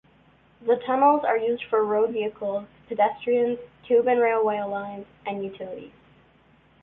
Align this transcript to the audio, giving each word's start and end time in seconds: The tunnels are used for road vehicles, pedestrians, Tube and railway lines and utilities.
The 0.65 0.77
tunnels 0.77 1.23
are 1.23 1.37
used 1.37 1.63
for 1.69 1.85
road 1.85 2.09
vehicles, 2.11 2.65
pedestrians, 2.87 3.59
Tube 3.87 4.07
and 4.07 4.19
railway 4.19 4.59
lines 4.61 5.05
and 5.27 5.43
utilities. 5.45 5.91